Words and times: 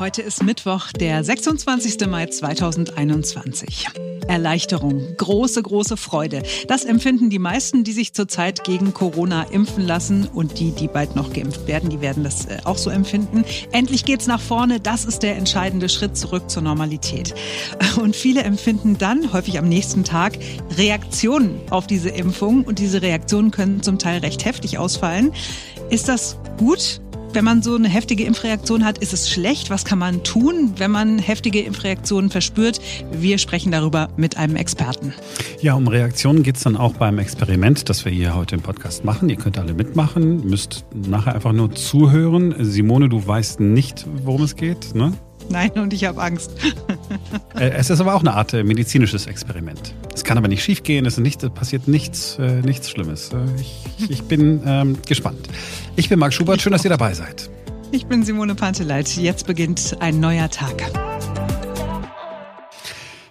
Heute 0.00 0.22
ist 0.22 0.42
Mittwoch, 0.42 0.92
der 0.92 1.22
26. 1.22 2.08
Mai 2.08 2.24
2021. 2.24 3.88
Erleichterung, 4.26 5.14
große, 5.18 5.62
große 5.62 5.98
Freude. 5.98 6.42
Das 6.68 6.86
empfinden 6.86 7.28
die 7.28 7.38
meisten, 7.38 7.84
die 7.84 7.92
sich 7.92 8.14
zurzeit 8.14 8.64
gegen 8.64 8.94
Corona 8.94 9.42
impfen 9.42 9.86
lassen 9.86 10.26
und 10.26 10.58
die, 10.58 10.70
die 10.70 10.88
bald 10.88 11.16
noch 11.16 11.34
geimpft 11.34 11.66
werden, 11.66 11.90
die 11.90 12.00
werden 12.00 12.24
das 12.24 12.46
äh, 12.46 12.60
auch 12.64 12.78
so 12.78 12.88
empfinden. 12.88 13.44
Endlich 13.72 14.06
geht's 14.06 14.26
nach 14.26 14.40
vorne. 14.40 14.80
Das 14.80 15.04
ist 15.04 15.22
der 15.22 15.36
entscheidende 15.36 15.90
Schritt 15.90 16.16
zurück 16.16 16.48
zur 16.48 16.62
Normalität. 16.62 17.34
Und 18.00 18.16
viele 18.16 18.42
empfinden 18.42 18.96
dann, 18.96 19.34
häufig 19.34 19.58
am 19.58 19.68
nächsten 19.68 20.04
Tag, 20.04 20.38
Reaktionen 20.78 21.60
auf 21.68 21.86
diese 21.86 22.08
Impfung 22.08 22.64
und 22.64 22.78
diese 22.78 23.02
Reaktionen 23.02 23.50
können 23.50 23.82
zum 23.82 23.98
Teil 23.98 24.20
recht 24.20 24.46
heftig 24.46 24.78
ausfallen. 24.78 25.34
Ist 25.90 26.08
das 26.08 26.38
gut? 26.56 27.02
Wenn 27.32 27.44
man 27.44 27.62
so 27.62 27.76
eine 27.76 27.88
heftige 27.88 28.24
Impfreaktion 28.24 28.84
hat, 28.84 28.98
ist 28.98 29.12
es 29.12 29.30
schlecht. 29.30 29.70
Was 29.70 29.84
kann 29.84 30.00
man 30.00 30.24
tun, 30.24 30.74
wenn 30.78 30.90
man 30.90 31.20
heftige 31.20 31.60
Impfreaktionen 31.60 32.28
verspürt? 32.28 32.80
Wir 33.12 33.38
sprechen 33.38 33.70
darüber 33.70 34.08
mit 34.16 34.36
einem 34.36 34.56
Experten. 34.56 35.14
Ja, 35.60 35.74
um 35.74 35.86
Reaktionen 35.86 36.42
geht 36.42 36.56
es 36.56 36.64
dann 36.64 36.76
auch 36.76 36.94
beim 36.94 37.20
Experiment, 37.20 37.88
das 37.88 38.04
wir 38.04 38.10
hier 38.10 38.34
heute 38.34 38.56
im 38.56 38.62
Podcast 38.62 39.04
machen. 39.04 39.28
Ihr 39.28 39.36
könnt 39.36 39.58
alle 39.58 39.74
mitmachen, 39.74 40.44
müsst 40.44 40.84
nachher 40.92 41.36
einfach 41.36 41.52
nur 41.52 41.72
zuhören. 41.72 42.52
Simone, 42.58 43.08
du 43.08 43.24
weißt 43.24 43.60
nicht, 43.60 44.06
worum 44.24 44.42
es 44.42 44.56
geht, 44.56 44.96
ne? 44.96 45.12
Nein, 45.50 45.72
und 45.72 45.92
ich 45.92 46.04
habe 46.04 46.22
Angst. 46.22 46.52
Äh, 47.56 47.70
es 47.70 47.90
ist 47.90 48.00
aber 48.00 48.14
auch 48.14 48.20
eine 48.20 48.34
Art 48.34 48.54
äh, 48.54 48.62
medizinisches 48.62 49.26
Experiment. 49.26 49.92
Es 50.14 50.22
kann 50.22 50.38
aber 50.38 50.46
nicht 50.46 50.62
schiefgehen, 50.62 51.04
es 51.04 51.18
nicht, 51.18 51.52
passiert 51.54 51.88
nichts, 51.88 52.38
äh, 52.38 52.62
nichts 52.62 52.88
Schlimmes. 52.88 53.30
Ich, 53.58 54.08
ich 54.08 54.22
bin 54.22 54.62
ähm, 54.64 54.96
gespannt. 55.06 55.48
Ich 55.96 56.08
bin 56.08 56.18
Marc 56.20 56.32
Schubert, 56.32 56.62
schön, 56.62 56.72
dass 56.72 56.84
ihr 56.84 56.90
dabei 56.90 57.12
seid. 57.12 57.50
Ich 57.90 58.06
bin 58.06 58.22
Simone 58.22 58.54
Panteleit. 58.54 59.08
Jetzt 59.16 59.46
beginnt 59.48 59.96
ein 59.98 60.20
neuer 60.20 60.48
Tag. 60.48 60.90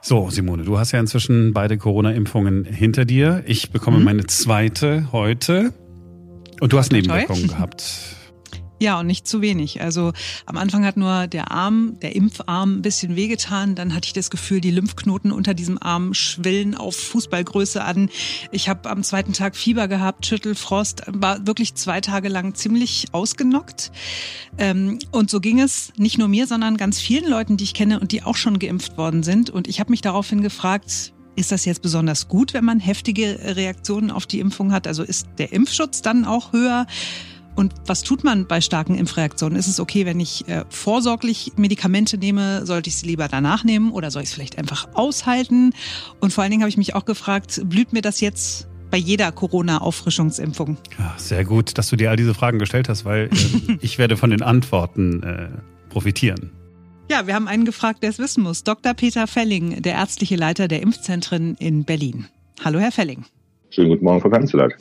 So, 0.02 0.30
Simone, 0.30 0.64
du 0.64 0.78
hast 0.78 0.92
ja 0.92 1.00
inzwischen 1.00 1.54
beide 1.54 1.78
Corona-Impfungen 1.78 2.66
hinter 2.66 3.06
dir. 3.06 3.44
Ich 3.46 3.72
bekomme 3.72 4.00
mhm. 4.00 4.04
meine 4.04 4.26
zweite 4.28 5.08
heute. 5.14 5.74
Und 6.60 6.74
du 6.74 6.78
hast 6.78 6.92
Nebenwirkungen 6.92 7.48
gehabt. 7.48 8.18
Ja, 8.82 9.00
und 9.00 9.08
nicht 9.08 9.28
zu 9.28 9.42
wenig. 9.42 9.82
Also 9.82 10.14
am 10.46 10.58
Anfang 10.58 10.86
hat 10.86 10.96
nur 10.96 11.28
der 11.28 11.52
Arm, 11.52 11.98
der 12.02 12.16
Impfarm 12.16 12.78
ein 12.78 12.82
bisschen 12.82 13.18
wehgetan. 13.18 13.76
Dann 13.76 13.94
hatte 13.94 14.08
ich 14.08 14.14
das 14.14 14.30
Gefühl, 14.30 14.62
die 14.62 14.72
Lymphknoten 14.72 15.34
unter 15.34 15.54
diesem 15.54 15.82
Arm 15.82 16.14
schwillen 16.14 16.76
auf 16.76 16.96
Fußballgröße 16.96 17.84
an. 17.84 18.10
Ich 18.52 18.70
habe 18.70 18.90
am 18.90 19.04
zweiten 19.04 19.34
Tag 19.34 19.58
Fieber 19.58 19.90
gehabt, 19.90 20.26
Schüttelfrost, 20.26 21.04
war 21.08 21.46
wirklich 21.46 21.76
zwei 21.76 22.00
Tage 22.00 22.30
lang 22.30 22.56
ziemlich 22.56 23.08
ausgenockt. 23.12 23.92
Ähm, 24.58 25.00
und 25.12 25.30
so 25.30 25.42
ging 25.42 25.60
es 25.60 25.92
nicht 25.98 26.18
nur 26.18 26.30
mir, 26.30 26.48
sondern 26.48 26.78
ganz 26.78 27.02
vielen 27.02 27.30
Leuten, 27.30 27.58
die 27.58 27.66
ich 27.66 27.74
kenne 27.74 28.00
und 28.00 28.14
die 28.14 28.24
auch 28.24 28.38
schon 28.38 28.60
geimpft 28.60 28.98
worden 28.98 29.24
sind. 29.24 29.50
Und 29.50 29.68
ich 29.68 29.82
habe 29.82 29.92
mich 29.92 30.02
daraufhin 30.02 30.42
gefragt, 30.42 31.14
ist 31.36 31.52
das 31.52 31.66
jetzt 31.66 31.82
besonders 31.82 32.28
gut, 32.28 32.54
wenn 32.54 32.66
man 32.66 32.80
heftige 32.80 33.40
Reaktionen 33.56 34.12
auf 34.12 34.26
die 34.26 34.40
Impfung 34.40 34.72
hat? 34.72 34.88
Also 34.88 35.04
ist 35.04 35.28
der 35.38 35.54
Impfschutz 35.54 36.02
dann 36.02 36.26
auch 36.26 36.54
höher? 36.54 36.86
Und 37.60 37.74
was 37.86 38.04
tut 38.04 38.24
man 38.24 38.48
bei 38.48 38.62
starken 38.62 38.96
Impfreaktionen? 38.96 39.60
Ist 39.60 39.68
es 39.68 39.82
okay, 39.82 40.06
wenn 40.06 40.22
ich 40.22 40.48
äh, 40.48 40.64
vorsorglich 40.70 41.52
Medikamente 41.58 42.18
nehme? 42.18 42.66
Sollte 42.66 42.88
ich 42.88 42.96
sie 42.96 43.06
lieber 43.06 43.28
danach 43.28 43.66
nehmen 43.66 43.92
oder 43.92 44.12
soll 44.12 44.22
ich 44.22 44.30
es 44.30 44.34
vielleicht 44.34 44.58
einfach 44.58 44.88
aushalten? 44.94 45.74
Und 46.22 46.32
vor 46.32 46.42
allen 46.42 46.52
Dingen 46.52 46.64
habe 46.64 46.70
ich 46.70 46.78
mich 46.78 46.96
auch 46.96 47.04
gefragt, 47.04 47.60
blüht 47.66 47.92
mir 47.92 48.02
das 48.02 48.22
jetzt 48.22 48.70
bei 48.90 48.96
jeder 48.96 49.34
Corona-Auffrischungsimpfung? 49.34 50.78
Ja, 50.98 51.14
sehr 51.18 51.44
gut, 51.44 51.78
dass 51.78 51.90
du 51.90 51.98
dir 51.98 52.12
all 52.12 52.16
diese 52.16 52.34
Fragen 52.34 52.60
gestellt 52.60 52.88
hast, 52.88 53.04
weil 53.04 53.26
äh, 53.26 53.78
ich 53.82 53.98
werde 53.98 54.16
von 54.16 54.30
den 54.30 54.42
Antworten 54.42 55.22
äh, 55.24 55.50
profitieren. 55.90 56.52
Ja, 57.12 57.28
wir 57.28 57.36
haben 57.36 57.50
einen 57.50 57.66
gefragt, 57.66 58.04
der 58.04 58.12
es 58.12 58.20
wissen 58.20 58.42
muss. 58.42 58.64
Dr. 58.64 58.94
Peter 58.94 59.28
Felling, 59.28 59.82
der 59.82 59.96
ärztliche 59.96 60.38
Leiter 60.38 60.70
der 60.70 60.82
Impfzentren 60.82 61.56
in 61.56 61.84
Berlin. 61.84 62.28
Hallo, 62.64 62.80
Herr 62.80 62.94
Felling. 62.94 63.26
Schönen 63.72 63.90
guten 63.90 64.04
Morgen, 64.06 64.22
Frau 64.22 64.30
Kanzlerin. 64.30 64.74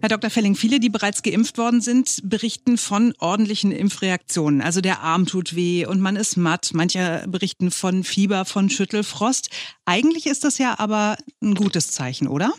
Herr 0.00 0.08
Dr. 0.08 0.30
Felling, 0.30 0.54
viele, 0.54 0.78
die 0.78 0.88
bereits 0.88 1.22
geimpft 1.22 1.58
worden 1.58 1.80
sind, 1.80 2.20
berichten 2.22 2.76
von 2.76 3.14
ordentlichen 3.18 3.72
Impfreaktionen. 3.72 4.60
Also 4.60 4.80
der 4.80 5.00
Arm 5.00 5.26
tut 5.26 5.56
weh 5.56 5.86
und 5.86 6.00
man 6.00 6.16
ist 6.16 6.36
matt. 6.36 6.70
Manche 6.74 7.24
berichten 7.28 7.70
von 7.70 8.04
Fieber, 8.04 8.44
von 8.44 8.70
Schüttelfrost. 8.70 9.50
Eigentlich 9.84 10.26
ist 10.26 10.44
das 10.44 10.58
ja 10.58 10.76
aber 10.78 11.16
ein 11.42 11.54
gutes 11.54 11.90
Zeichen, 11.90 12.28
oder? 12.28 12.52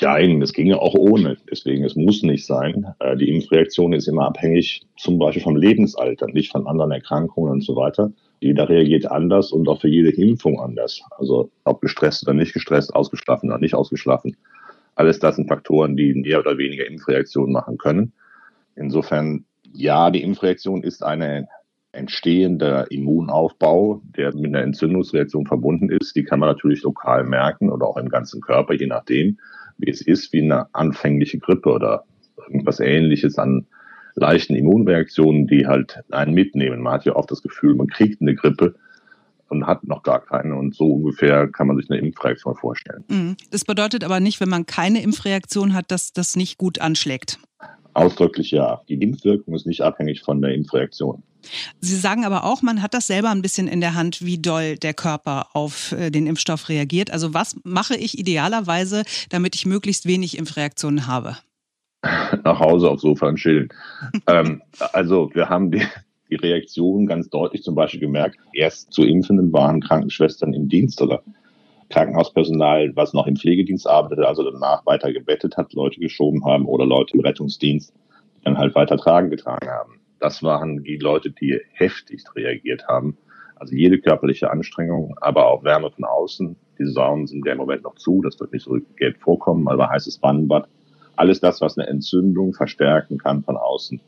Nein, 0.00 0.40
das 0.40 0.52
ginge 0.52 0.80
auch 0.80 0.94
ohne. 0.94 1.36
Deswegen, 1.50 1.84
es 1.84 1.96
muss 1.96 2.22
nicht 2.22 2.46
sein. 2.46 2.86
Äh, 3.00 3.16
die 3.16 3.30
Impfreaktion 3.30 3.92
ist 3.92 4.08
immer 4.08 4.26
abhängig 4.26 4.82
zum 4.96 5.18
Beispiel 5.18 5.42
vom 5.42 5.56
Lebensalter, 5.56 6.26
nicht 6.28 6.52
von 6.52 6.66
anderen 6.66 6.92
Erkrankungen 6.92 7.52
und 7.52 7.64
so 7.64 7.76
weiter. 7.76 8.12
Jeder 8.40 8.68
reagiert 8.68 9.10
anders 9.10 9.52
und 9.52 9.68
auch 9.68 9.80
für 9.80 9.88
jede 9.88 10.10
Impfung 10.10 10.60
anders. 10.60 11.02
Also 11.18 11.50
ob 11.64 11.80
gestresst 11.80 12.22
oder 12.24 12.34
nicht 12.34 12.52
gestresst, 12.52 12.94
ausgeschlafen 12.94 13.50
oder 13.50 13.58
nicht 13.58 13.74
ausgeschlafen. 13.74 14.36
Alles 14.94 15.18
das 15.18 15.36
sind 15.36 15.48
Faktoren, 15.48 15.96
die 15.96 16.14
mehr 16.14 16.40
oder 16.40 16.58
weniger 16.58 16.86
Impfreaktionen 16.86 17.52
machen 17.52 17.78
können. 17.78 18.12
Insofern, 18.76 19.44
ja, 19.72 20.10
die 20.10 20.22
Impfreaktion 20.22 20.82
ist 20.82 21.02
ein 21.02 21.46
entstehender 21.92 22.90
Immunaufbau, 22.90 24.02
der 24.16 24.34
mit 24.34 24.46
einer 24.46 24.62
Entzündungsreaktion 24.62 25.46
verbunden 25.46 25.90
ist. 25.90 26.16
Die 26.16 26.24
kann 26.24 26.40
man 26.40 26.48
natürlich 26.48 26.82
lokal 26.82 27.24
merken 27.24 27.70
oder 27.70 27.86
auch 27.86 27.98
im 27.98 28.08
ganzen 28.08 28.40
Körper, 28.40 28.74
je 28.74 28.86
nachdem, 28.86 29.38
wie 29.78 29.90
es 29.90 30.00
ist, 30.00 30.32
wie 30.32 30.42
eine 30.42 30.74
anfängliche 30.74 31.38
Grippe 31.38 31.70
oder 31.70 32.04
irgendwas 32.46 32.80
ähnliches 32.80 33.38
an 33.38 33.66
leichten 34.14 34.54
Immunreaktionen, 34.54 35.46
die 35.46 35.66
halt 35.66 36.02
einen 36.10 36.34
mitnehmen. 36.34 36.80
Man 36.80 36.94
hat 36.94 37.04
ja 37.04 37.14
oft 37.14 37.30
das 37.30 37.42
Gefühl, 37.42 37.74
man 37.74 37.86
kriegt 37.86 38.20
eine 38.20 38.34
Grippe, 38.34 38.74
und 39.52 39.66
hat 39.66 39.84
noch 39.84 40.02
gar 40.02 40.20
keine. 40.20 40.56
Und 40.56 40.74
so 40.74 40.94
ungefähr 40.94 41.46
kann 41.46 41.66
man 41.66 41.76
sich 41.76 41.90
eine 41.90 42.00
Impfreaktion 42.00 42.56
vorstellen. 42.56 43.04
Mhm. 43.08 43.36
Das 43.50 43.64
bedeutet 43.64 44.02
aber 44.02 44.18
nicht, 44.18 44.40
wenn 44.40 44.48
man 44.48 44.66
keine 44.66 45.02
Impfreaktion 45.02 45.74
hat, 45.74 45.90
dass 45.90 46.12
das 46.12 46.36
nicht 46.36 46.58
gut 46.58 46.80
anschlägt. 46.80 47.38
Ausdrücklich 47.94 48.50
ja. 48.50 48.80
Die 48.88 48.94
Impfwirkung 48.94 49.54
ist 49.54 49.66
nicht 49.66 49.82
abhängig 49.82 50.22
von 50.22 50.40
der 50.40 50.54
Impfreaktion. 50.54 51.22
Sie 51.80 51.96
sagen 51.96 52.24
aber 52.24 52.44
auch, 52.44 52.62
man 52.62 52.82
hat 52.82 52.94
das 52.94 53.06
selber 53.06 53.30
ein 53.30 53.42
bisschen 53.42 53.68
in 53.68 53.80
der 53.80 53.94
Hand, 53.94 54.24
wie 54.24 54.38
doll 54.38 54.76
der 54.76 54.94
Körper 54.94 55.48
auf 55.52 55.92
äh, 55.92 56.10
den 56.10 56.26
Impfstoff 56.26 56.68
reagiert. 56.68 57.10
Also 57.10 57.34
was 57.34 57.56
mache 57.64 57.96
ich 57.96 58.18
idealerweise, 58.18 59.02
damit 59.28 59.54
ich 59.54 59.66
möglichst 59.66 60.06
wenig 60.06 60.38
Impfreaktionen 60.38 61.06
habe? 61.06 61.36
Nach 62.02 62.58
Hause 62.58 62.90
aufs 62.90 63.02
Sofa 63.02 63.28
und 63.28 63.36
chillen. 63.36 63.68
ähm, 64.26 64.62
also 64.92 65.30
wir 65.34 65.48
haben 65.48 65.70
die, 65.70 65.82
die 66.32 66.46
Reaktion 66.46 67.06
ganz 67.06 67.28
deutlich 67.28 67.62
zum 67.62 67.74
Beispiel 67.74 68.00
gemerkt. 68.00 68.38
Erst 68.54 68.92
zu 68.92 69.04
Impfenden 69.04 69.52
waren 69.52 69.80
Krankenschwestern 69.80 70.54
im 70.54 70.68
Dienst 70.68 71.02
oder 71.02 71.22
Krankenhauspersonal, 71.90 72.92
was 72.96 73.12
noch 73.12 73.26
im 73.26 73.36
Pflegedienst 73.36 73.86
arbeitete, 73.86 74.26
also 74.26 74.50
danach 74.50 74.84
weiter 74.86 75.12
gebettet 75.12 75.58
hat, 75.58 75.74
Leute 75.74 76.00
geschoben 76.00 76.44
haben 76.46 76.64
oder 76.64 76.86
Leute 76.86 77.14
im 77.14 77.20
Rettungsdienst, 77.20 77.92
die 78.38 78.44
dann 78.44 78.56
halt 78.56 78.74
weiter 78.74 78.96
tragen 78.96 79.28
getragen 79.28 79.68
haben. 79.68 80.00
Das 80.20 80.42
waren 80.42 80.82
die 80.82 80.96
Leute, 80.96 81.30
die 81.30 81.60
heftigst 81.74 82.34
reagiert 82.34 82.88
haben. 82.88 83.18
Also 83.56 83.74
jede 83.74 83.98
körperliche 83.98 84.50
Anstrengung, 84.50 85.14
aber 85.20 85.46
auch 85.46 85.62
Wärme 85.64 85.90
von 85.90 86.04
außen. 86.04 86.56
Die 86.78 86.86
Saunen 86.86 87.26
sind 87.26 87.44
ja 87.44 87.52
im 87.52 87.58
Moment 87.58 87.82
noch 87.82 87.96
zu, 87.96 88.22
das 88.22 88.40
wird 88.40 88.52
nicht 88.52 88.64
so 88.64 88.78
Geld 88.96 89.18
vorkommen, 89.18 89.68
aber 89.68 89.90
heißes 89.90 90.22
Wannenbad. 90.22 90.66
Alles 91.14 91.40
das, 91.40 91.60
was 91.60 91.76
eine 91.76 91.88
Entzündung 91.88 92.54
verstärken 92.54 93.18
kann 93.18 93.42
von 93.44 93.56
außen, 93.58 94.00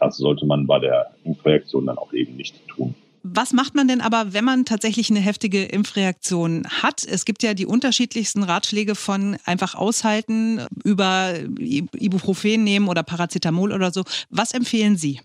das 0.00 0.16
sollte 0.16 0.46
man 0.46 0.66
bei 0.66 0.78
der 0.78 1.10
Impfreaktion 1.24 1.86
dann 1.86 1.98
auch 1.98 2.12
eben 2.12 2.36
nicht 2.36 2.66
tun. 2.68 2.94
Was 3.22 3.52
macht 3.52 3.74
man 3.74 3.86
denn 3.86 4.00
aber, 4.00 4.32
wenn 4.32 4.44
man 4.44 4.64
tatsächlich 4.64 5.10
eine 5.10 5.20
heftige 5.20 5.64
Impfreaktion 5.64 6.66
hat? 6.82 7.04
Es 7.06 7.26
gibt 7.26 7.42
ja 7.42 7.52
die 7.52 7.66
unterschiedlichsten 7.66 8.42
Ratschläge 8.42 8.94
von 8.94 9.36
einfach 9.44 9.74
aushalten, 9.74 10.60
über 10.84 11.34
Ibuprofen 11.58 12.64
nehmen 12.64 12.88
oder 12.88 13.02
Paracetamol 13.02 13.72
oder 13.72 13.90
so. 13.90 14.04
Was 14.30 14.54
empfehlen 14.54 14.96
Sie? 14.96 15.20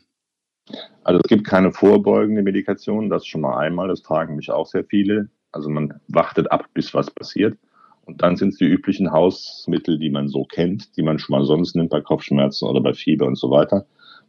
Also 1.05 1.21
es 1.23 1.29
gibt 1.29 1.45
keine 1.45 1.71
vorbeugende 1.71 2.41
Medikation, 2.41 3.09
das 3.09 3.25
schon 3.25 3.41
mal 3.41 3.59
einmal, 3.59 3.87
das 3.87 4.01
tragen 4.01 4.35
mich 4.35 4.51
auch 4.51 4.65
sehr 4.65 4.83
viele. 4.83 5.29
Also 5.51 5.69
man 5.69 5.93
wartet 6.09 6.51
ab, 6.51 6.65
bis 6.73 6.93
was 6.93 7.09
passiert. 7.09 7.57
Und 8.05 8.21
dann 8.21 8.35
sind 8.35 8.49
es 8.49 8.57
die 8.57 8.65
üblichen 8.65 9.11
Hausmittel, 9.11 9.97
die 9.97 10.09
man 10.09 10.27
so 10.27 10.43
kennt, 10.43 10.95
die 10.97 11.01
man 11.01 11.17
schon 11.17 11.37
mal 11.37 11.45
sonst 11.45 11.75
nimmt 11.75 11.89
bei 11.89 12.01
Kopfschmerzen 12.01 12.67
oder 12.67 12.81
bei 12.81 12.93
Fieber 12.93 13.25
und 13.25 13.37
so 13.37 13.49
weiter. 13.49 13.85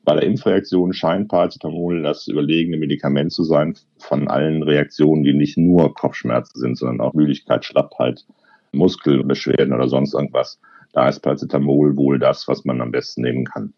Bei 0.06 0.14
der 0.14 0.23
Impfreaktion 0.23 0.93
scheint 0.93 1.26
Paracetamol 1.26 2.00
das 2.05 2.29
überlegene 2.29 2.76
Medikament 2.76 3.32
zu 3.32 3.43
sein 3.43 3.76
von 3.99 4.29
allen 4.29 4.62
Reaktionen, 4.62 5.25
die 5.25 5.35
nicht 5.35 5.58
nur 5.58 5.94
Kopfschmerzen 5.94 6.61
sind, 6.61 6.79
sondern 6.79 7.00
auch 7.00 7.12
Müdigkeit, 7.12 7.64
Schlappheit, 7.64 8.25
Muskelbeschwerden 8.70 9.75
oder 9.75 9.88
sonst 9.88 10.14
irgendwas. 10.14 10.61
Da 10.93 11.08
ist 11.08 11.20
Paracetamol 11.20 11.97
wohl 11.97 12.20
das, 12.20 12.47
was 12.47 12.64
man 12.64 12.81
am 12.81 12.93
besten 12.93 13.23
nehmen 13.23 13.44
kann. 13.44 13.75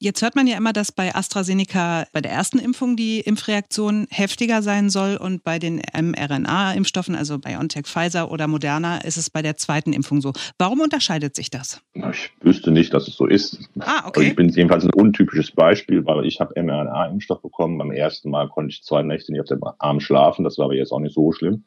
Jetzt 0.00 0.22
hört 0.22 0.36
man 0.36 0.46
ja 0.46 0.56
immer, 0.56 0.72
dass 0.72 0.92
bei 0.92 1.12
AstraZeneca 1.12 2.06
bei 2.12 2.20
der 2.20 2.30
ersten 2.30 2.60
Impfung 2.60 2.94
die 2.94 3.18
Impfreaktion 3.18 4.06
heftiger 4.10 4.62
sein 4.62 4.90
soll 4.90 5.16
und 5.16 5.42
bei 5.42 5.58
den 5.58 5.80
mRNA-Impfstoffen, 5.80 7.16
also 7.16 7.40
BioNTech, 7.40 7.86
Pfizer 7.86 8.30
oder 8.30 8.46
Moderna, 8.46 8.98
ist 8.98 9.16
es 9.16 9.28
bei 9.28 9.42
der 9.42 9.56
zweiten 9.56 9.92
Impfung 9.92 10.20
so. 10.20 10.32
Warum 10.56 10.80
unterscheidet 10.80 11.34
sich 11.34 11.50
das? 11.50 11.80
Ich 11.94 12.30
wüsste 12.40 12.70
nicht, 12.70 12.94
dass 12.94 13.08
es 13.08 13.16
so 13.16 13.26
ist. 13.26 13.58
Ah, 13.80 14.06
okay. 14.06 14.20
Also 14.20 14.22
ich 14.22 14.36
bin 14.36 14.48
jedenfalls 14.50 14.84
ein 14.84 14.94
untypisches 14.94 15.50
Beispiel, 15.50 16.06
weil 16.06 16.26
ich 16.26 16.38
habe 16.38 16.54
mRNA-Impfstoff 16.62 17.42
bekommen. 17.42 17.76
Beim 17.76 17.90
ersten 17.90 18.30
Mal 18.30 18.48
konnte 18.48 18.70
ich 18.70 18.84
zwei 18.84 19.02
Nächte 19.02 19.32
nicht 19.32 19.40
auf 19.40 19.48
dem 19.48 19.64
Arm 19.80 19.98
schlafen. 19.98 20.44
Das 20.44 20.58
war 20.58 20.66
aber 20.66 20.74
jetzt 20.74 20.92
auch 20.92 21.00
nicht 21.00 21.14
so 21.14 21.32
schlimm. 21.32 21.64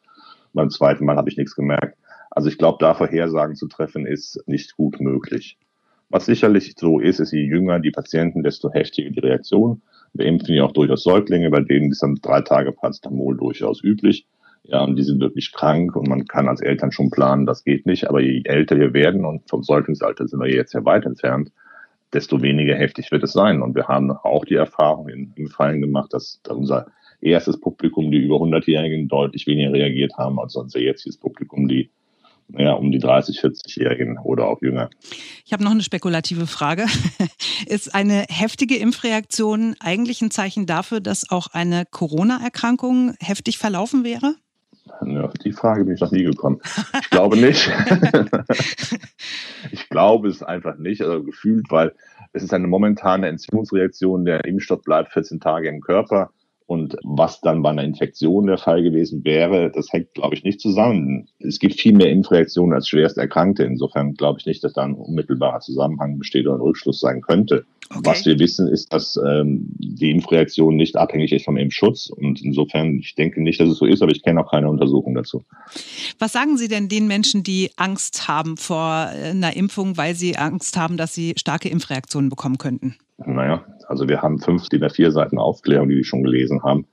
Beim 0.53 0.69
zweiten 0.69 1.03
Mal 1.03 1.17
habe 1.17 1.29
ich 1.29 1.35
nichts 1.35 1.53
gemerkt. 1.53 1.97
Also 2.29 2.47
ich 2.47 2.57
glaube, 2.57 2.77
da 2.79 2.93
Vorhersagen 2.93 3.57
zu 3.57 3.67
treffen, 3.67 4.05
ist 4.05 4.41
nicht 4.45 4.77
gut 4.77 5.01
möglich. 5.01 5.57
Was 6.11 6.25
sicherlich 6.25 6.73
so 6.77 6.99
ist, 6.99 7.19
ist, 7.19 7.31
je 7.31 7.41
jünger 7.41 7.79
die 7.79 7.91
Patienten, 7.91 8.43
desto 8.43 8.69
heftiger 8.71 9.11
die 9.11 9.19
Reaktion. 9.19 9.81
Wir 10.13 10.25
impfen 10.25 10.55
ja 10.55 10.65
auch 10.65 10.73
durchaus 10.73 11.03
Säuglinge, 11.03 11.49
bei 11.49 11.61
denen 11.61 11.89
ist 11.89 12.03
dann 12.03 12.15
drei 12.21 12.41
Tage 12.41 12.73
Paracetamol 12.73 13.37
durchaus 13.37 13.81
üblich. 13.81 14.27
Ja, 14.63 14.83
und 14.83 14.97
die 14.97 15.03
sind 15.03 15.21
wirklich 15.21 15.53
krank 15.53 15.95
und 15.95 16.09
man 16.09 16.25
kann 16.25 16.49
als 16.49 16.61
Eltern 16.61 16.91
schon 16.91 17.09
planen, 17.09 17.45
das 17.45 17.63
geht 17.63 17.85
nicht. 17.85 18.09
Aber 18.09 18.21
je 18.21 18.41
älter 18.43 18.77
wir 18.77 18.93
werden 18.93 19.25
und 19.25 19.49
vom 19.49 19.63
Säuglingsalter 19.63 20.27
sind 20.27 20.39
wir 20.39 20.53
jetzt 20.53 20.73
ja 20.73 20.83
weit 20.83 21.05
entfernt, 21.05 21.51
desto 22.13 22.41
weniger 22.41 22.75
heftig 22.75 23.09
wird 23.11 23.23
es 23.23 23.31
sein. 23.31 23.61
Und 23.61 23.75
wir 23.75 23.87
haben 23.87 24.11
auch 24.11 24.43
die 24.43 24.55
Erfahrung 24.55 25.07
in, 25.07 25.31
in 25.35 25.47
Fallen 25.47 25.79
gemacht, 25.79 26.13
dass 26.13 26.41
unser 26.49 26.87
erstes 27.21 27.59
Publikum, 27.59 28.11
die 28.11 28.17
über 28.17 28.35
100-Jährigen, 28.35 29.07
deutlich 29.07 29.47
weniger 29.47 29.71
reagiert 29.71 30.17
haben 30.17 30.39
als 30.39 30.55
unser 30.55 30.79
jetziges 30.79 31.17
Publikum, 31.17 31.69
die 31.69 31.89
ja, 32.57 32.73
um 32.73 32.91
die 32.91 32.99
30, 32.99 33.39
40-Jährigen 33.39 34.17
oder 34.17 34.47
auch 34.47 34.61
jünger. 34.61 34.89
Ich 35.45 35.53
habe 35.53 35.63
noch 35.63 35.71
eine 35.71 35.83
spekulative 35.83 36.47
Frage. 36.47 36.85
Ist 37.67 37.93
eine 37.93 38.25
heftige 38.29 38.77
Impfreaktion 38.77 39.75
eigentlich 39.79 40.21
ein 40.21 40.31
Zeichen 40.31 40.65
dafür, 40.65 40.99
dass 40.99 41.29
auch 41.29 41.47
eine 41.53 41.85
Corona-Erkrankung 41.89 43.13
heftig 43.19 43.57
verlaufen 43.57 44.03
wäre? 44.03 44.35
Ja, 45.05 45.21
auf 45.23 45.33
die 45.33 45.51
Frage 45.51 45.85
bin 45.85 45.95
ich 45.95 46.01
noch 46.01 46.11
nie 46.11 46.23
gekommen. 46.23 46.59
Ich 47.01 47.09
glaube 47.09 47.37
nicht. 47.37 47.71
ich 49.71 49.89
glaube 49.89 50.27
es 50.27 50.43
einfach 50.43 50.77
nicht, 50.77 51.01
also 51.01 51.23
gefühlt, 51.23 51.65
weil 51.69 51.93
es 52.33 52.43
ist 52.43 52.53
eine 52.53 52.67
momentane 52.67 53.27
Entzündungsreaktion. 53.27 54.25
Der 54.25 54.45
Impfstoff 54.45 54.81
bleibt 54.83 55.13
14 55.13 55.39
Tage 55.39 55.69
im 55.69 55.81
Körper 55.81 56.31
und 56.71 56.95
was 57.03 57.41
dann 57.41 57.63
bei 57.63 57.71
einer 57.71 57.83
Infektion 57.83 58.47
der 58.47 58.57
Fall 58.57 58.81
gewesen 58.81 59.25
wäre, 59.25 59.69
das 59.75 59.91
hängt, 59.91 60.13
glaube 60.13 60.35
ich, 60.35 60.45
nicht 60.45 60.61
zusammen. 60.61 61.27
Es 61.39 61.59
gibt 61.59 61.77
viel 61.77 61.91
mehr 61.91 62.09
Impfreaktionen 62.09 62.73
als 62.73 62.87
schwerst 62.87 63.17
Erkrankte. 63.17 63.65
Insofern 63.65 64.13
glaube 64.13 64.39
ich 64.39 64.45
nicht, 64.45 64.63
dass 64.63 64.71
da 64.71 64.83
ein 64.83 64.93
unmittelbarer 64.93 65.59
Zusammenhang 65.59 66.17
besteht 66.17 66.47
oder 66.47 66.55
ein 66.55 66.61
Rückschluss 66.61 67.01
sein 67.01 67.19
könnte. 67.19 67.65
Okay. 67.89 67.99
Was 68.05 68.25
wir 68.25 68.39
wissen, 68.39 68.69
ist, 68.69 68.93
dass 68.93 69.17
ähm, 69.17 69.67
die 69.79 70.11
Impfreaktion 70.11 70.77
nicht 70.77 70.95
abhängig 70.95 71.33
ist 71.33 71.43
vom 71.43 71.57
Impfschutz. 71.57 72.09
Und 72.09 72.41
insofern, 72.41 72.99
ich 72.99 73.15
denke 73.15 73.41
nicht, 73.43 73.59
dass 73.59 73.67
es 73.67 73.77
so 73.77 73.85
ist, 73.85 74.01
aber 74.01 74.13
ich 74.13 74.23
kenne 74.23 74.39
auch 74.39 74.49
keine 74.49 74.69
Untersuchung 74.69 75.13
dazu. 75.13 75.43
Was 76.19 76.31
sagen 76.31 76.55
Sie 76.55 76.69
denn 76.69 76.87
den 76.87 77.05
Menschen, 77.05 77.43
die 77.43 77.71
Angst 77.75 78.29
haben 78.29 78.55
vor 78.55 79.09
einer 79.11 79.57
Impfung, 79.57 79.97
weil 79.97 80.15
sie 80.15 80.37
Angst 80.37 80.77
haben, 80.77 80.95
dass 80.95 81.13
sie 81.13 81.33
starke 81.35 81.67
Impfreaktionen 81.67 82.29
bekommen 82.29 82.57
könnten? 82.57 82.95
Naja, 83.25 83.65
also 83.87 84.07
wir 84.07 84.21
haben 84.21 84.39
fünf 84.39 84.69
DIN 84.69 84.83
A4 84.83 85.11
Seiten 85.11 85.37
Aufklärung, 85.37 85.89
die 85.89 85.97
wir 85.97 86.03
schon 86.05 86.23
gelesen 86.23 86.63
haben. 86.63 86.87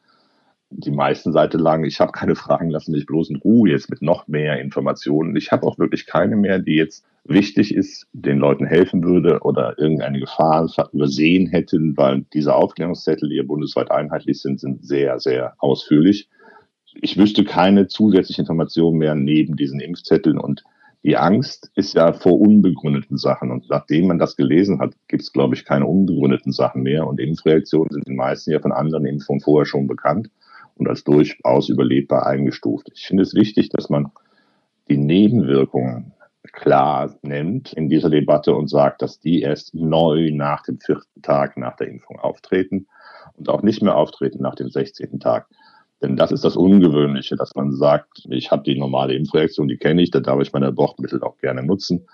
Die 0.70 0.90
meisten 0.90 1.32
Seiten 1.32 1.58
lang, 1.58 1.84
ich 1.84 1.98
habe 2.00 2.12
keine 2.12 2.34
Fragen, 2.34 2.69
lassen 2.69 2.92
mich 2.92 3.06
bloß 3.06 3.30
in 3.30 3.36
Ruhe 3.36 3.70
jetzt 3.70 3.88
mit 3.88 4.02
noch 4.02 4.28
mehr 4.28 4.60
Informationen. 4.60 5.34
Ich 5.36 5.50
habe 5.50 5.66
auch 5.66 5.78
wirklich 5.78 6.04
keine 6.04 6.36
mehr, 6.36 6.58
die 6.58 6.75
jetzt 6.75 7.06
wichtig 7.25 7.75
ist, 7.75 8.06
den 8.12 8.38
Leuten 8.38 8.66
helfen 8.66 9.02
würde 9.02 9.40
oder 9.40 9.78
irgendeine 9.78 10.20
Gefahr 10.20 10.69
übersehen 10.92 11.46
hätten, 11.46 11.96
weil 11.96 12.26
diese 12.34 12.54
Aufklärungszettel, 12.54 13.28
die 13.30 13.36
ja 13.36 13.42
bundesweit 13.44 13.90
einheitlich 13.90 14.40
sind, 14.40 14.60
sind 14.60 14.84
sehr, 14.84 15.19
sehr 15.20 15.54
ausführlich. 15.58 16.28
Ich 17.00 17.16
wüsste 17.16 17.44
keine 17.44 17.86
zusätzliche 17.86 18.42
Information 18.42 18.98
mehr 18.98 19.14
neben 19.14 19.56
diesen 19.56 19.80
Impfzetteln 19.80 20.38
und 20.38 20.64
die 21.05 21.17
Angst 21.17 21.71
ist 21.75 21.95
ja 21.95 22.12
vor 22.12 22.41
unbegründeten 22.41 23.17
Sachen. 23.17 23.50
Und 23.50 23.69
nachdem 23.71 24.09
man 24.09 24.19
das 24.19 24.37
gelesen 24.37 24.81
hat, 24.81 24.95
gibt 25.06 25.23
es, 25.23 25.33
glaube 25.33 25.55
ich, 25.55 25.65
keine 25.65 25.87
unbegründeten 25.87 26.53
Sachen 26.53 26.83
mehr. 26.83 27.06
Und 27.06 27.21
Impfreaktionen 27.21 27.91
sind 27.91 28.09
den 28.09 28.17
meisten 28.17 28.50
ja 28.50 28.61
von 28.61 28.73
anderen 28.73 29.06
Impfungen 29.06 29.41
vorher 29.41 29.67
schon 29.67 29.87
bekannt 29.87 30.31
und 30.77 30.89
als 30.89 31.05
durchaus 31.05 31.69
überlebbar 31.69 32.27
eingestuft. 32.27 32.91
Ich 32.95 33.06
finde 33.06 33.23
es 33.23 33.35
wichtig, 33.35 33.69
dass 33.71 33.89
man 33.91 34.11
die 34.89 34.97
Nebenwirkungen 34.97 36.12
klar 36.53 37.15
nennt 37.23 37.73
in 37.75 37.89
dieser 37.89 38.11
Debatte 38.11 38.55
und 38.55 38.69
sagt, 38.69 39.03
dass 39.03 39.21
die 39.21 39.43
erst 39.43 39.75
neu 39.75 40.31
nach 40.33 40.62
dem 40.62 40.81
vierten 40.81 41.23
Tag 41.23 41.56
nach 41.56 41.77
der 41.77 41.89
Impfung 41.89 42.19
auftreten 42.19 42.87
und 43.35 43.49
auch 43.49 43.62
nicht 43.62 43.83
mehr 43.83 43.97
auftreten 43.97 44.43
nach 44.43 44.55
dem 44.55 44.71
16. 44.71 45.21
Tag. 45.21 45.47
Denn 46.00 46.17
das 46.17 46.31
ist 46.31 46.45
das 46.45 46.56
Ungewöhnliche, 46.56 47.37
dass 47.37 47.55
man 47.55 47.73
sagt, 47.73 48.25
ich 48.31 48.50
habe 48.50 48.62
die 48.62 48.79
normale 48.79 49.15
Impfreaktion, 49.15 49.69
die 49.69 49.79
kenne 49.79 50.03
ich, 50.03 50.11
da 50.11 50.21
darf 50.21 50.41
ich 50.41 50.53
meine 50.53 50.73
Bordmittel 50.73 51.23
auch 51.23 51.39
gerne 51.39 51.62
nutzen. 51.62 52.06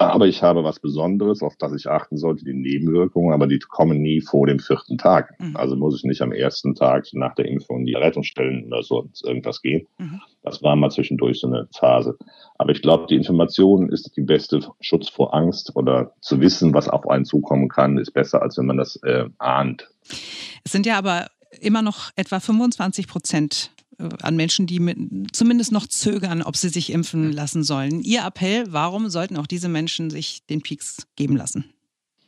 Aber 0.00 0.28
ich 0.28 0.44
habe 0.44 0.62
was 0.62 0.78
Besonderes, 0.78 1.42
auf 1.42 1.56
das 1.56 1.74
ich 1.74 1.88
achten 1.88 2.18
sollte, 2.18 2.44
die 2.44 2.54
Nebenwirkungen, 2.54 3.32
aber 3.32 3.48
die 3.48 3.58
kommen 3.58 4.00
nie 4.00 4.20
vor 4.20 4.46
dem 4.46 4.60
vierten 4.60 4.96
Tag. 4.96 5.34
Mhm. 5.40 5.56
Also 5.56 5.74
muss 5.74 5.96
ich 5.96 6.04
nicht 6.04 6.22
am 6.22 6.30
ersten 6.30 6.76
Tag 6.76 7.08
nach 7.14 7.34
der 7.34 7.46
Impfung 7.46 7.84
die 7.84 7.94
Rettungsstellen 7.94 8.66
oder 8.66 8.84
so 8.84 9.08
irgendwas 9.24 9.60
gehen. 9.60 9.88
Mhm. 9.98 10.20
Das 10.44 10.62
war 10.62 10.76
mal 10.76 10.90
zwischendurch 10.90 11.40
so 11.40 11.48
eine 11.48 11.66
Phase. 11.76 12.16
Aber 12.58 12.70
ich 12.70 12.80
glaube, 12.80 13.06
die 13.08 13.16
Information 13.16 13.90
ist 13.90 14.16
die 14.16 14.22
beste 14.22 14.60
Schutz 14.80 15.08
vor 15.08 15.34
Angst 15.34 15.74
oder 15.74 16.12
zu 16.20 16.40
wissen, 16.40 16.72
was 16.74 16.88
auf 16.88 17.08
einen 17.10 17.24
zukommen 17.24 17.68
kann, 17.68 17.98
ist 17.98 18.12
besser, 18.12 18.40
als 18.40 18.56
wenn 18.56 18.66
man 18.66 18.76
das 18.76 19.02
äh, 19.02 19.24
ahnt. 19.38 19.88
Es 20.64 20.70
sind 20.70 20.86
ja 20.86 20.96
aber 20.98 21.26
immer 21.60 21.82
noch 21.82 22.10
etwa 22.16 22.40
25 22.40 23.06
Prozent 23.06 23.70
äh, 23.98 24.08
an 24.22 24.36
Menschen, 24.36 24.66
die 24.66 24.80
mit, 24.80 24.98
zumindest 25.32 25.72
noch 25.72 25.86
zögern, 25.86 26.42
ob 26.42 26.56
sie 26.56 26.68
sich 26.68 26.92
impfen 26.92 27.32
lassen 27.32 27.62
sollen. 27.62 28.00
Ihr 28.00 28.24
Appell, 28.24 28.64
warum 28.68 29.08
sollten 29.08 29.36
auch 29.36 29.46
diese 29.46 29.68
Menschen 29.68 30.10
sich 30.10 30.44
den 30.46 30.62
Peaks 30.62 31.06
geben 31.16 31.36
lassen? 31.36 31.64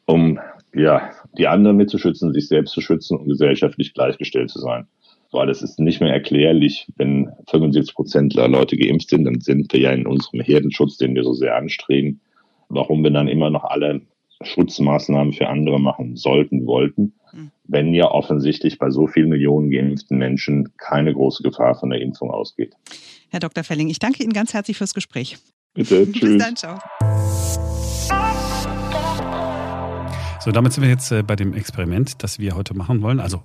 Um 0.06 0.38
ja, 0.75 1.11
die 1.37 1.47
anderen 1.47 1.77
mitzuschützen, 1.77 2.32
sich 2.32 2.49
selbst 2.49 2.73
zu 2.73 2.81
schützen 2.81 3.19
und 3.19 3.29
gesellschaftlich 3.29 3.94
gleichgestellt 3.94 4.50
zu 4.50 4.61
sein. 4.61 4.87
Weil 5.32 5.49
es 5.49 5.62
ist 5.62 5.79
nicht 5.79 6.00
mehr 6.00 6.12
erklärlich, 6.12 6.88
wenn 6.97 7.31
75 7.49 7.94
Prozent 7.94 8.37
der 8.37 8.49
Leute 8.49 8.77
geimpft 8.77 9.11
sind, 9.11 9.25
dann 9.25 9.41
sind 9.41 9.73
wir 9.73 9.81
ja 9.81 9.93
in 9.93 10.06
unserem 10.06 10.41
Herdenschutz, 10.41 10.97
den 10.97 11.15
wir 11.15 11.23
so 11.23 11.35
sehr 11.35 11.55
anstreben, 11.55 12.21
warum 12.69 13.05
wir 13.05 13.12
dann 13.12 13.29
immer 13.29 13.50
noch 13.50 13.62
alle 13.65 14.00
Schutzmaßnahmen 14.42 15.32
für 15.32 15.48
andere 15.48 15.81
machen 15.81 16.16
sollten, 16.16 16.66
wollten, 16.66 17.14
hm. 17.31 17.50
wenn 17.64 17.94
ja 17.94 18.10
offensichtlich 18.10 18.78
bei 18.78 18.90
so 18.90 19.06
vielen 19.06 19.28
Millionen 19.28 19.70
geimpften 19.70 20.19
Menschen 20.19 20.72
keine 20.76 21.12
große 21.12 21.42
Gefahr 21.42 21.75
von 21.75 21.90
der 21.90 22.00
Impfung 22.00 22.31
ausgeht. 22.31 22.75
Herr 23.31 23.40
Dr. 23.40 23.64
Felling, 23.64 23.88
ich 23.88 23.98
danke 23.98 24.22
Ihnen 24.22 24.32
ganz 24.32 24.54
herzlich 24.54 24.78
fürs 24.78 24.94
Gespräch. 24.94 25.38
Bitte, 25.75 26.10
tschüss. 26.12 26.20
Bis 26.20 26.38
dann, 26.38 26.56
ciao. 26.56 26.78
So, 30.40 30.52
damit 30.52 30.72
sind 30.72 30.82
wir 30.82 30.90
jetzt 30.90 31.12
äh, 31.12 31.22
bei 31.22 31.36
dem 31.36 31.52
Experiment, 31.52 32.22
das 32.22 32.38
wir 32.38 32.56
heute 32.56 32.75
machen 32.75 33.02
wollen. 33.02 33.20
Also, 33.20 33.43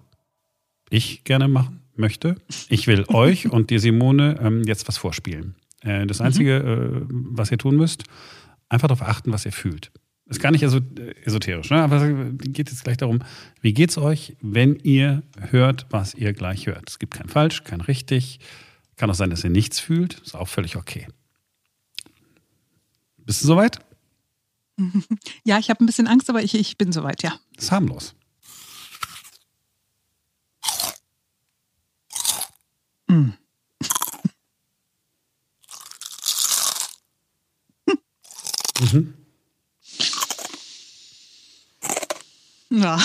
ich 0.90 1.26
gerne 1.26 1.48
machen 1.50 1.82
möchte. 1.96 2.38
Ich 2.70 2.88
will 2.88 3.04
euch 3.14 3.52
und 3.52 3.70
dir, 3.70 3.80
Simone, 3.80 4.40
ähm, 4.42 4.64
jetzt 4.66 4.88
was 4.88 4.98
vorspielen. 4.98 5.56
Äh, 5.82 6.06
das 6.08 6.22
Einzige, 6.22 7.04
mhm. 7.10 7.28
was 7.32 7.52
ihr 7.52 7.58
tun 7.58 7.76
müsst, 7.76 8.06
einfach 8.70 8.88
darauf 8.88 9.06
achten, 9.06 9.34
was 9.34 9.46
ihr 9.46 9.52
fühlt. 9.52 9.92
Ist 10.28 10.40
gar 10.40 10.52
nicht 10.52 10.64
esoterisch, 10.64 11.70
ne? 11.70 11.84
aber 11.84 12.02
es 12.02 12.38
geht 12.40 12.72
jetzt 12.72 12.84
gleich 12.84 12.98
darum, 12.98 13.20
wie 13.62 13.74
geht's 13.74 13.96
euch, 13.98 14.36
wenn 14.42 14.76
ihr 14.78 15.22
hört, 15.52 15.86
was 15.92 16.16
ihr 16.16 16.34
gleich 16.34 16.66
hört. 16.66 16.90
Es 16.90 16.98
gibt 16.98 17.14
kein 17.14 17.30
falsch, 17.30 17.64
kein 17.64 17.80
richtig. 17.82 18.40
Kann 18.96 19.12
auch 19.12 19.16
sein, 19.16 19.30
dass 19.30 19.44
ihr 19.44 19.52
nichts 19.52 19.80
fühlt. 19.80 20.16
Ist 20.22 20.34
auch 20.34 20.48
völlig 20.48 20.78
okay. 20.78 21.08
Bist 23.18 23.44
du 23.44 23.48
soweit? 23.48 23.80
Ja, 25.46 25.58
ich 25.60 25.70
habe 25.70 25.84
ein 25.84 25.86
bisschen 25.86 26.08
Angst, 26.08 26.30
aber 26.30 26.44
ich, 26.44 26.54
ich 26.56 26.78
bin 26.78 26.92
soweit, 26.92 27.24
ja. 27.24 27.40
ist 27.58 27.72
harmlos. 27.72 28.14
Mm. 33.08 33.30
mhm. 38.82 39.14
Ja. 42.76 43.00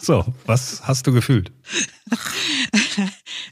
So, 0.00 0.24
was 0.46 0.82
hast 0.86 1.06
du 1.06 1.12
gefühlt? 1.12 1.52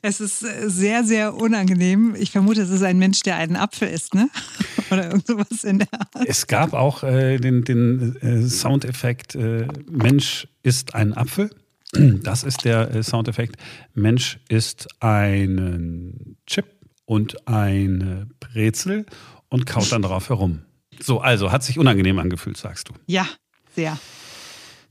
Es 0.02 0.20
ist 0.20 0.38
sehr, 0.38 1.04
sehr 1.04 1.34
unangenehm. 1.34 2.14
Ich 2.18 2.30
vermute, 2.30 2.62
es 2.62 2.70
ist 2.70 2.82
ein 2.82 2.98
Mensch, 2.98 3.20
der 3.20 3.36
einen 3.36 3.56
Apfel 3.56 3.88
isst, 3.88 4.14
ne? 4.14 4.30
Oder 4.90 5.12
irgendwas 5.12 5.64
in 5.64 5.80
der 5.80 5.92
Art. 5.92 6.26
Es 6.26 6.46
gab 6.46 6.72
auch 6.72 7.02
äh, 7.02 7.36
den, 7.38 7.64
den 7.64 8.16
äh, 8.16 8.42
Soundeffekt 8.48 9.34
äh, 9.34 9.68
Mensch 9.90 10.48
isst 10.62 10.94
einen 10.94 11.14
Apfel. 11.14 11.50
Das 12.22 12.44
ist 12.44 12.64
der 12.64 12.94
äh, 12.94 13.02
Soundeffekt. 13.02 13.56
Mensch 13.94 14.38
isst 14.48 14.86
einen 15.02 16.36
Chip 16.46 16.66
und 17.04 17.48
eine 17.48 18.28
Brezel 18.38 19.06
und 19.48 19.66
kaut 19.66 19.90
dann 19.90 20.02
drauf 20.02 20.28
herum. 20.28 20.62
So, 21.02 21.20
also 21.20 21.50
hat 21.50 21.64
sich 21.64 21.78
unangenehm 21.78 22.18
angefühlt, 22.18 22.56
sagst 22.56 22.88
du. 22.88 22.92
Ja, 23.06 23.26
Sehr. 23.74 23.98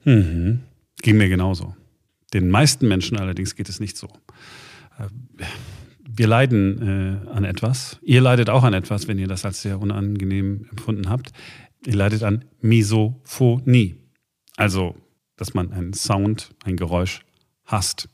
Mhm. 0.03 0.61
Ging 1.01 1.17
mir 1.17 1.29
genauso. 1.29 1.75
Den 2.33 2.49
meisten 2.49 2.87
Menschen 2.87 3.17
allerdings 3.17 3.55
geht 3.55 3.69
es 3.69 3.79
nicht 3.79 3.97
so. 3.97 4.07
Äh, 4.97 5.07
wir 6.11 6.27
leiden 6.27 7.23
äh, 7.25 7.29
an 7.29 7.43
etwas. 7.43 7.97
Ihr 8.01 8.21
leidet 8.21 8.49
auch 8.49 8.63
an 8.63 8.73
etwas, 8.73 9.07
wenn 9.07 9.19
ihr 9.19 9.27
das 9.27 9.45
als 9.45 9.61
sehr 9.61 9.79
unangenehm 9.79 10.65
empfunden 10.69 11.09
habt. 11.09 11.31
Ihr 11.85 11.95
leidet 11.95 12.23
an 12.23 12.45
Misophonie. 12.61 13.95
Also, 14.57 14.95
dass 15.37 15.53
man 15.53 15.71
einen 15.71 15.93
Sound, 15.93 16.53
ein 16.65 16.75
Geräusch 16.75 17.21
hasst. 17.65 18.09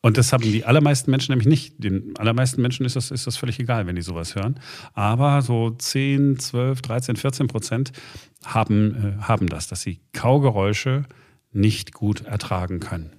Und 0.00 0.18
das 0.18 0.32
haben 0.32 0.42
die 0.42 0.64
allermeisten 0.64 1.10
Menschen 1.10 1.32
nämlich 1.32 1.48
nicht. 1.48 1.82
Den 1.82 2.16
allermeisten 2.16 2.62
Menschen 2.62 2.86
ist 2.86 2.96
das, 2.96 3.10
ist 3.10 3.26
das 3.26 3.36
völlig 3.36 3.58
egal, 3.58 3.86
wenn 3.86 3.96
die 3.96 4.02
sowas 4.02 4.34
hören. 4.34 4.60
Aber 4.94 5.42
so 5.42 5.70
10, 5.70 6.38
12, 6.38 6.82
13, 6.82 7.16
14 7.16 7.46
Prozent 7.48 7.92
haben, 8.44 9.18
äh, 9.18 9.22
haben 9.22 9.48
das, 9.48 9.68
dass 9.68 9.80
sie 9.80 10.00
Kaugeräusche 10.12 11.04
nicht 11.52 11.92
gut 11.92 12.22
ertragen 12.22 12.80
können. 12.80 13.12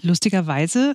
Lustigerweise 0.00 0.94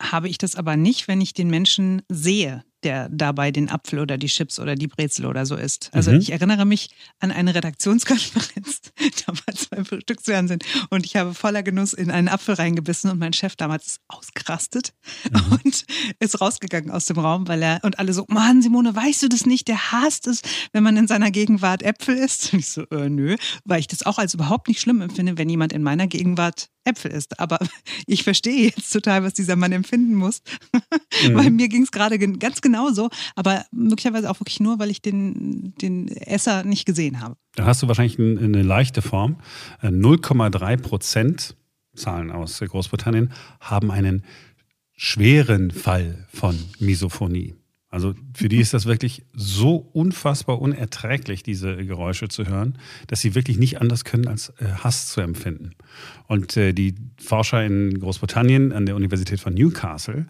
habe 0.00 0.28
ich 0.28 0.38
das 0.38 0.54
aber 0.54 0.76
nicht, 0.76 1.08
wenn 1.08 1.20
ich 1.20 1.34
den 1.34 1.50
Menschen 1.50 2.02
sehe, 2.08 2.64
der 2.82 3.08
dabei 3.08 3.50
den 3.50 3.68
Apfel 3.68 3.98
oder 3.98 4.18
die 4.18 4.28
Chips 4.28 4.58
oder 4.58 4.74
die 4.74 4.86
Brezel 4.86 5.26
oder 5.26 5.46
so 5.46 5.56
isst. 5.56 5.90
Also 5.92 6.10
mhm. 6.10 6.18
ich 6.18 6.32
erinnere 6.32 6.64
mich 6.64 6.90
an 7.18 7.30
eine 7.32 7.54
Redaktionskonferenz, 7.54 8.80
da 9.26 9.32
war 9.32 9.54
zwei 9.54 9.84
Frühstücksfernsehen 9.84 10.60
und 10.90 11.04
ich 11.04 11.16
habe 11.16 11.34
voller 11.34 11.62
Genuss 11.62 11.92
in 11.92 12.10
einen 12.10 12.28
Apfel 12.28 12.54
reingebissen 12.54 13.10
und 13.10 13.18
mein 13.18 13.32
Chef 13.32 13.56
damals 13.56 13.86
ist 13.86 14.00
ausgerastet 14.08 14.92
mhm. 15.30 15.58
und 15.64 15.84
ist 16.20 16.40
rausgegangen 16.40 16.90
aus 16.90 17.06
dem 17.06 17.18
Raum, 17.18 17.48
weil 17.48 17.62
er 17.62 17.80
und 17.82 17.98
alle 17.98 18.12
so, 18.12 18.24
Mann, 18.28 18.62
Simone, 18.62 18.94
weißt 18.94 19.24
du 19.24 19.28
das 19.28 19.46
nicht? 19.46 19.68
Der 19.68 19.92
hasst 19.92 20.26
es, 20.26 20.42
wenn 20.72 20.82
man 20.82 20.96
in 20.96 21.08
seiner 21.08 21.30
Gegenwart 21.30 21.82
Äpfel 21.82 22.16
isst. 22.16 22.52
Und 22.52 22.60
ich 22.60 22.68
so, 22.68 22.82
äh, 22.90 23.08
nö, 23.08 23.36
weil 23.64 23.80
ich 23.80 23.88
das 23.88 24.04
auch 24.04 24.18
als 24.18 24.34
überhaupt 24.34 24.68
nicht 24.68 24.80
schlimm 24.80 25.00
empfinde, 25.00 25.38
wenn 25.38 25.48
jemand 25.48 25.72
in 25.72 25.82
meiner 25.82 26.06
Gegenwart 26.06 26.68
Äpfel 26.88 27.10
isst. 27.10 27.38
Aber 27.38 27.58
ich 28.06 28.24
verstehe 28.24 28.66
jetzt 28.66 28.92
total, 28.92 29.22
was 29.22 29.34
dieser 29.34 29.56
Mann 29.56 29.72
empfinden 29.72 30.14
muss. 30.14 30.42
Mhm. 31.24 31.34
weil 31.34 31.50
mir 31.50 31.68
ging 31.68 31.82
es 31.82 31.90
gerade 31.90 32.18
ganz 32.18 32.60
genauso, 32.60 33.08
aber 33.34 33.64
möglicherweise 33.72 34.30
auch 34.30 34.38
wirklich 34.38 34.60
nur, 34.60 34.78
weil 34.78 34.90
ich 34.90 35.02
den, 35.02 35.74
den 35.80 36.06
Esser 36.08 36.62
nicht 36.62 36.84
gesehen 36.84 37.20
habe. 37.20 37.36
Da 37.56 37.64
hast 37.66 37.82
du 37.82 37.88
wahrscheinlich 37.88 38.18
eine 38.18 38.62
leichte 38.62 39.02
Form. 39.02 39.40
0,3 39.82 40.70
äh, 40.72 40.76
Prozent, 40.76 41.56
Zahlen 41.96 42.30
aus 42.30 42.60
Großbritannien, 42.60 43.32
haben 43.60 43.90
einen 43.90 44.22
schweren 44.96 45.70
Fall 45.70 46.26
von 46.32 46.56
Misophonie. 46.78 47.54
Also 47.90 48.14
für 48.34 48.50
die 48.50 48.58
ist 48.58 48.74
das 48.74 48.84
wirklich 48.84 49.24
so 49.32 49.76
unfassbar 49.76 50.60
unerträglich, 50.60 51.42
diese 51.42 51.76
Geräusche 51.76 52.28
zu 52.28 52.46
hören, 52.46 52.76
dass 53.06 53.22
sie 53.22 53.34
wirklich 53.34 53.56
nicht 53.56 53.80
anders 53.80 54.04
können, 54.04 54.28
als 54.28 54.50
äh, 54.58 54.66
Hass 54.66 55.08
zu 55.08 55.22
empfinden. 55.22 55.72
Und 56.26 56.56
äh, 56.58 56.74
die 56.74 56.94
Forscher 57.18 57.64
in 57.64 57.98
Großbritannien 57.98 58.72
an 58.72 58.84
der 58.84 58.94
Universität 58.94 59.40
von 59.40 59.54
Newcastle 59.54 60.26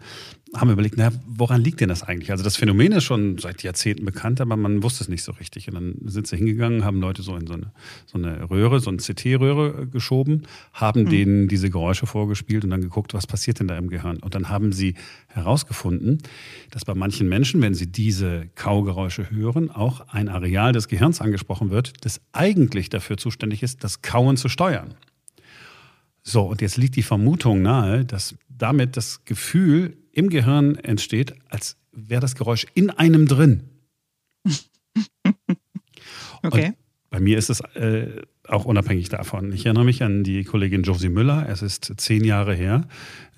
haben 0.55 0.69
wir 0.69 0.73
überlegt, 0.73 0.97
na, 0.97 1.11
woran 1.27 1.63
liegt 1.63 1.81
denn 1.81 1.89
das 1.89 2.03
eigentlich? 2.03 2.31
Also 2.31 2.43
das 2.43 2.57
Phänomen 2.57 2.93
ist 2.93 3.05
schon 3.05 3.39
seit 3.39 3.63
Jahrzehnten 3.63 4.05
bekannt, 4.05 4.41
aber 4.41 4.57
man 4.57 4.83
wusste 4.83 5.05
es 5.05 5.09
nicht 5.09 5.23
so 5.23 5.33
richtig. 5.33 5.69
Und 5.69 5.75
dann 5.75 5.95
sind 6.07 6.27
sie 6.27 6.37
hingegangen, 6.37 6.85
haben 6.85 7.01
Leute 7.01 7.23
so 7.23 7.37
in 7.37 7.47
so 7.47 7.55
eine, 7.55 7.73
so 8.07 8.19
eine 8.19 8.49
Röhre, 8.49 8.81
so 8.81 8.89
eine 8.91 8.99
CT-Röhre 8.99 9.83
äh, 9.83 9.87
geschoben, 9.87 10.43
haben 10.73 11.03
mhm. 11.03 11.11
denen 11.11 11.49
diese 11.49 11.71
Geräusche 11.71 12.07
vorgespielt 12.07 12.65
und 12.65 12.71
dann 12.71 12.81
geguckt, 12.81 13.15
was 13.15 13.27
passiert 13.27 13.61
denn 13.61 13.69
da 13.69 13.77
im 13.77 13.89
Gehirn. 13.89 14.19
Und 14.19 14.35
dann 14.35 14.49
haben 14.49 14.73
sie 14.73 14.95
herausgefunden, 15.29 16.19
dass 16.71 16.85
bei 16.85 16.95
manchen 16.95 17.29
Menschen, 17.29 17.61
wenn 17.61 17.75
sie 17.75 17.91
diese 17.91 18.49
Kaugeräusche 18.55 19.31
hören, 19.31 19.71
auch 19.71 20.09
ein 20.09 20.29
Areal 20.29 20.73
des 20.73 20.89
Gehirns 20.89 21.21
angesprochen 21.21 21.71
wird, 21.71 21.93
das 22.05 22.21
eigentlich 22.33 22.89
dafür 22.89 23.19
zuständig 23.19 23.63
ist, 23.63 23.85
das 23.85 24.03
Kauen 24.03 24.37
zu 24.37 24.49
steuern. 24.49 24.95
So, 26.23 26.43
und 26.43 26.61
jetzt 26.61 26.77
liegt 26.77 26.97
die 26.97 27.03
Vermutung 27.03 27.63
nahe, 27.63 28.05
dass 28.05 28.35
damit 28.49 28.97
das 28.97 29.25
Gefühl 29.25 29.97
im 30.19 30.31
Gehirn 30.31 30.75
entsteht, 30.75 31.35
als 31.49 31.77
wäre 31.93 32.21
das 32.21 32.35
Geräusch 32.35 32.67
in 32.75 32.91
einem 32.91 33.27
drin. 33.27 33.63
okay. 36.43 36.67
Und 36.67 36.75
bei 37.11 37.21
mir 37.21 37.39
ist 37.39 37.51
es 37.51 37.61
äh, 37.77 38.23
auch 38.49 38.65
unabhängig 38.65 39.09
davon. 39.09 39.53
Ich 39.53 39.65
erinnere 39.65 39.85
mich 39.85 40.03
an 40.03 40.25
die 40.25 40.43
Kollegin 40.43 40.83
Josie 40.83 41.09
Müller. 41.09 41.47
Es 41.49 41.63
ist 41.63 41.93
zehn 41.99 42.25
Jahre 42.25 42.55
her. 42.55 42.89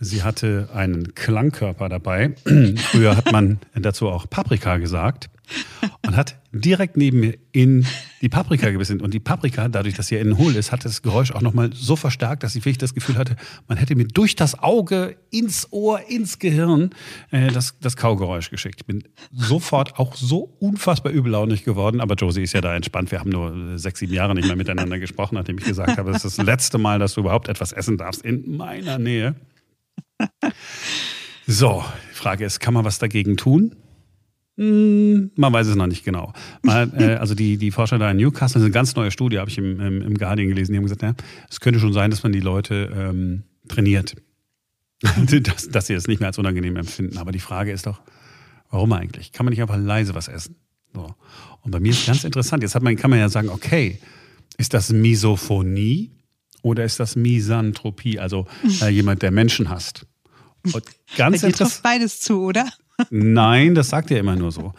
Sie 0.00 0.22
hatte 0.22 0.70
einen 0.72 1.14
Klangkörper 1.14 1.90
dabei. 1.90 2.34
Früher 2.76 3.16
hat 3.16 3.30
man 3.30 3.58
dazu 3.74 4.08
auch 4.08 4.28
Paprika 4.28 4.78
gesagt 4.78 5.28
und 6.06 6.16
hat 6.16 6.40
direkt 6.52 6.96
neben 6.96 7.20
mir 7.20 7.34
in 7.52 7.86
die 8.20 8.28
Paprika 8.28 8.70
gebissen. 8.70 9.00
Und 9.00 9.14
die 9.14 9.20
Paprika, 9.20 9.68
dadurch, 9.68 9.94
dass 9.94 10.08
sie 10.08 10.16
innen 10.16 10.36
hohl 10.38 10.56
ist, 10.56 10.72
hat 10.72 10.84
das 10.84 11.02
Geräusch 11.02 11.32
auch 11.32 11.40
nochmal 11.40 11.70
so 11.72 11.96
verstärkt, 11.96 12.42
dass 12.42 12.56
ich 12.56 12.62
wirklich 12.62 12.78
das 12.78 12.94
Gefühl 12.94 13.16
hatte, 13.16 13.36
man 13.68 13.78
hätte 13.78 13.94
mir 13.94 14.06
durch 14.06 14.36
das 14.36 14.58
Auge, 14.58 15.16
ins 15.30 15.68
Ohr, 15.72 16.00
ins 16.08 16.38
Gehirn 16.38 16.90
äh, 17.30 17.48
das, 17.48 17.78
das 17.80 17.96
Kaugeräusch 17.96 18.50
geschickt. 18.50 18.80
Ich 18.80 18.86
bin 18.86 19.04
sofort 19.32 19.98
auch 19.98 20.14
so 20.16 20.56
unfassbar 20.58 21.12
übellaunig 21.12 21.64
geworden. 21.64 22.00
Aber 22.00 22.14
Josie 22.14 22.42
ist 22.42 22.52
ja 22.52 22.60
da 22.60 22.74
entspannt. 22.74 23.10
Wir 23.10 23.20
haben 23.20 23.30
nur 23.30 23.78
sechs, 23.78 24.00
sieben 24.00 24.12
Jahre 24.12 24.34
nicht 24.34 24.46
mehr 24.46 24.56
miteinander 24.56 24.98
gesprochen, 24.98 25.36
nachdem 25.36 25.58
ich 25.58 25.64
gesagt 25.64 25.96
habe, 25.98 26.12
das 26.12 26.24
ist 26.24 26.38
das 26.38 26.46
letzte 26.46 26.78
Mal, 26.78 26.98
dass 26.98 27.14
du 27.14 27.20
überhaupt 27.20 27.48
etwas 27.48 27.72
essen 27.72 27.96
darfst 27.96 28.22
in 28.22 28.56
meiner 28.56 28.98
Nähe. 28.98 29.36
So, 31.46 31.84
die 32.10 32.14
Frage 32.14 32.44
ist, 32.44 32.60
kann 32.60 32.74
man 32.74 32.84
was 32.84 32.98
dagegen 32.98 33.36
tun? 33.36 33.74
Hm, 34.60 35.30
man 35.36 35.52
weiß 35.54 35.68
es 35.68 35.74
noch 35.74 35.86
nicht 35.86 36.04
genau. 36.04 36.34
Mal, 36.60 36.92
äh, 36.94 37.14
also 37.18 37.34
die, 37.34 37.56
die 37.56 37.70
Forscher 37.70 37.98
da 37.98 38.10
in 38.10 38.18
Newcastle, 38.18 38.54
das 38.54 38.56
ist 38.56 38.66
eine 38.66 38.72
ganz 38.72 38.94
neue 38.94 39.10
Studie, 39.10 39.38
habe 39.38 39.48
ich 39.48 39.56
im, 39.56 39.80
im, 39.80 40.02
im, 40.02 40.18
Guardian 40.18 40.48
gelesen, 40.48 40.72
die 40.72 40.76
haben 40.76 40.84
gesagt, 40.84 41.00
ja, 41.00 41.14
es 41.48 41.60
könnte 41.60 41.80
schon 41.80 41.94
sein, 41.94 42.10
dass 42.10 42.22
man 42.22 42.32
die 42.32 42.40
Leute 42.40 42.92
ähm, 42.94 43.44
trainiert. 43.68 44.16
dass, 45.42 45.70
dass 45.70 45.86
sie 45.86 45.94
es 45.94 46.08
nicht 46.08 46.20
mehr 46.20 46.26
als 46.26 46.36
unangenehm 46.36 46.76
empfinden. 46.76 47.16
Aber 47.16 47.32
die 47.32 47.40
Frage 47.40 47.72
ist 47.72 47.86
doch, 47.86 48.02
warum 48.68 48.92
eigentlich? 48.92 49.32
Kann 49.32 49.46
man 49.46 49.52
nicht 49.52 49.62
einfach 49.62 49.78
leise 49.78 50.14
was 50.14 50.28
essen? 50.28 50.56
So. 50.92 51.14
Und 51.62 51.70
bei 51.70 51.80
mir 51.80 51.92
ist 51.92 52.04
ganz 52.04 52.24
interessant, 52.24 52.62
jetzt 52.62 52.74
hat 52.74 52.82
man, 52.82 52.96
kann 52.96 53.08
man 53.08 53.18
ja 53.18 53.30
sagen, 53.30 53.48
okay, 53.48 53.98
ist 54.58 54.74
das 54.74 54.92
Misophonie 54.92 56.10
oder 56.60 56.84
ist 56.84 57.00
das 57.00 57.16
Misanthropie, 57.16 58.18
also 58.18 58.46
äh, 58.82 58.88
jemand, 58.90 59.22
der 59.22 59.30
Menschen 59.30 59.70
hasst? 59.70 60.06
Und 60.70 60.84
ganz 61.16 61.42
interessant. 61.42 61.82
beides 61.82 62.20
zu, 62.20 62.42
oder? 62.42 62.70
Nein, 63.10 63.74
das 63.74 63.88
sagt 63.88 64.10
er 64.10 64.20
immer 64.20 64.36
nur 64.36 64.52
so. 64.52 64.72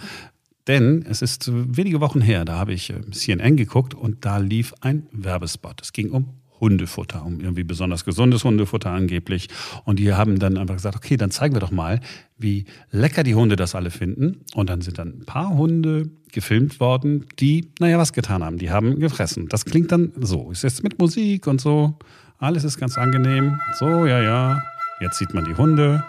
Denn 0.68 1.04
es 1.10 1.22
ist 1.22 1.50
wenige 1.52 2.02
Wochen 2.02 2.22
her, 2.22 2.46
da 2.46 2.58
habe 2.58 2.74
ich 2.74 2.92
äh, 2.92 3.02
CNN 3.12 3.58
geguckt 3.58 3.94
und 3.94 4.26
da 4.26 4.38
lief 4.38 4.74
ein 4.82 5.08
Werbespot. 5.12 5.82
Es 5.82 5.92
ging 5.92 6.12
um 6.12 6.42
Hundefutter, 6.62 7.26
um 7.26 7.40
irgendwie 7.40 7.64
besonders 7.64 8.06
gesundes 8.06 8.44
Hundefutter 8.44 8.92
angeblich. 8.92 9.50
Und 9.84 9.98
die 9.98 10.14
haben 10.14 10.38
dann 10.38 10.58
einfach 10.58 10.76
gesagt, 10.76 10.96
okay, 10.96 11.18
dann 11.18 11.32
zeigen 11.32 11.56
wir 11.56 11.60
doch 11.60 11.72
mal, 11.72 12.00
wie 12.38 12.66
lecker 12.92 13.24
die 13.24 13.34
Hunde 13.34 13.56
das 13.56 13.74
alle 13.74 13.90
finden. 13.90 14.42
Und 14.54 14.70
dann 14.70 14.82
sind 14.82 15.00
dann 15.00 15.22
ein 15.22 15.26
paar 15.26 15.50
Hunde 15.50 16.12
gefilmt 16.32 16.80
worden, 16.80 17.26
die, 17.40 17.72
naja, 17.80 17.98
was 17.98 18.14
getan 18.14 18.44
haben. 18.44 18.60
Die 18.60 18.70
haben 18.70 19.00
gefressen. 19.00 19.50
Das 19.50 19.66
klingt 19.66 19.92
dann 19.92 20.12
so. 20.22 20.52
Ist 20.52 20.62
jetzt 20.64 20.84
mit 20.84 21.00
Musik 21.00 21.48
und 21.48 21.60
so. 21.60 21.98
Alles 22.38 22.64
ist 22.64 22.78
ganz 22.78 22.98
angenehm. 22.98 23.60
So, 23.80 24.06
ja, 24.06 24.22
ja. 24.22 24.64
Jetzt 25.00 25.18
sieht 25.18 25.34
man 25.34 25.46
die 25.46 25.56
Hunde. 25.56 26.04